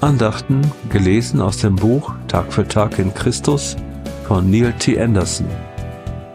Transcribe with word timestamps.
Andachten 0.00 0.60
gelesen 0.90 1.40
aus 1.40 1.56
dem 1.56 1.74
Buch 1.74 2.14
Tag 2.28 2.52
für 2.52 2.68
Tag 2.68 3.00
in 3.00 3.12
Christus 3.14 3.74
von 4.28 4.48
Neil 4.48 4.72
T. 4.78 4.96
Anderson. 5.00 5.48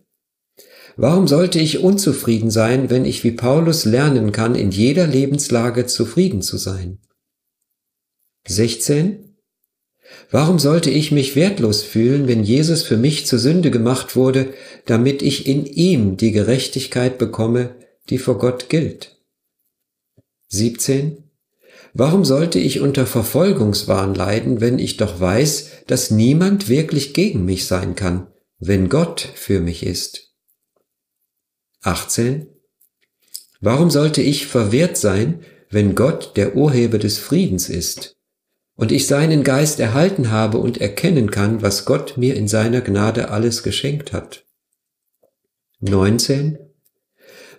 Warum 0.97 1.27
sollte 1.27 1.59
ich 1.59 1.81
unzufrieden 1.81 2.51
sein, 2.51 2.89
wenn 2.89 3.05
ich 3.05 3.25
wie 3.25 3.33
Paulus 3.33 3.85
lernen 3.85 4.33
kann, 4.33 4.55
in 4.55 4.71
jeder 4.71 5.07
Lebenslage 5.07 5.87
zufrieden 5.87 6.41
zu 6.41 6.57
sein? 6.57 6.99
16. 8.47 9.37
Warum 10.31 10.59
sollte 10.59 10.91
ich 10.91 11.11
mich 11.11 11.35
wertlos 11.35 11.83
fühlen, 11.83 12.29
wenn 12.29 12.45
Jesus 12.45 12.83
für 12.83 12.97
mich 12.97 13.27
zur 13.27 13.39
Sünde 13.39 13.71
gemacht 13.71 14.15
wurde, 14.15 14.55
damit 14.87 15.23
ich 15.23 15.47
in 15.47 15.67
ihm 15.67 16.17
die 16.17 16.31
Gerechtigkeit 16.31 17.19
bekomme, 17.19 17.75
die 18.11 18.19
vor 18.19 18.39
Gott 18.39 18.69
gilt? 18.69 19.17
17. 20.49 21.24
Warum 21.97 22.25
sollte 22.25 22.59
ich 22.59 22.81
unter 22.81 23.07
Verfolgungswahn 23.07 24.17
leiden, 24.17 24.61
wenn 24.61 24.81
ich 24.81 24.97
doch 24.97 25.21
weiß, 25.21 25.85
dass 25.87 26.11
niemand 26.11 26.69
wirklich 26.69 27.15
gegen 27.15 27.45
mich 27.45 27.67
sein 27.67 27.95
kann, 27.95 28.27
wenn 28.59 28.89
Gott 28.89 29.21
für 29.37 29.61
mich 29.61 29.87
ist? 29.87 30.35
18. 31.83 32.49
Warum 33.61 33.91
sollte 33.91 34.23
ich 34.23 34.49
verwehrt 34.49 34.97
sein, 34.97 35.45
wenn 35.71 35.95
Gott 35.95 36.37
der 36.37 36.57
Urheber 36.57 36.99
des 36.99 37.19
Friedens 37.19 37.69
ist 37.69 38.17
und 38.75 38.91
ich 38.91 39.07
seinen 39.07 39.45
Geist 39.45 39.79
erhalten 39.79 40.33
habe 40.33 40.59
und 40.59 40.81
erkennen 40.81 41.31
kann, 41.31 41.63
was 41.63 41.85
Gott 41.85 42.17
mir 42.17 42.35
in 42.35 42.49
seiner 42.49 42.81
Gnade 42.81 43.29
alles 43.29 43.63
geschenkt 43.63 44.13
hat? 44.13 44.45
19. 45.79 46.59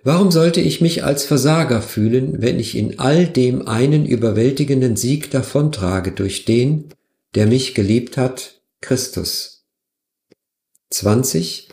Warum 0.06 0.30
sollte 0.30 0.60
ich 0.60 0.80
mich 0.80 1.02
als 1.02 1.24
Versager 1.24 1.82
fühlen, 1.82 2.40
wenn 2.40 2.60
ich 2.60 2.76
in 2.76 3.00
all 3.00 3.26
dem 3.26 3.66
einen 3.66 4.06
überwältigenden 4.06 4.94
Sieg 4.94 5.32
davontrage 5.32 6.12
durch 6.12 6.44
den, 6.44 6.90
der 7.34 7.48
mich 7.48 7.74
geliebt 7.74 8.16
hat, 8.16 8.60
Christus? 8.80 9.64
20. 10.90 11.70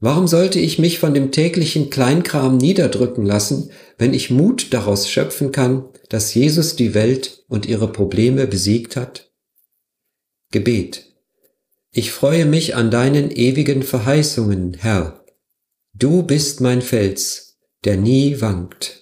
Warum 0.00 0.28
sollte 0.28 0.60
ich 0.60 0.78
mich 0.78 0.98
von 0.98 1.12
dem 1.12 1.30
täglichen 1.30 1.90
Kleinkram 1.90 2.56
niederdrücken 2.56 3.26
lassen, 3.26 3.68
wenn 3.98 4.14
ich 4.14 4.30
Mut 4.30 4.68
daraus 4.72 5.10
schöpfen 5.10 5.52
kann, 5.52 5.84
dass 6.08 6.32
Jesus 6.32 6.74
die 6.74 6.94
Welt 6.94 7.44
und 7.48 7.66
ihre 7.66 7.92
Probleme 7.92 8.46
besiegt 8.46 8.96
hat? 8.96 9.30
Gebet. 10.52 11.04
Ich 11.90 12.12
freue 12.12 12.46
mich 12.46 12.76
an 12.76 12.90
deinen 12.90 13.30
ewigen 13.30 13.82
Verheißungen, 13.82 14.72
Herr. 14.80 15.21
Du 15.94 16.22
bist 16.22 16.60
mein 16.60 16.80
Fels, 16.80 17.58
der 17.84 17.96
nie 17.96 18.40
wankt. 18.40 19.01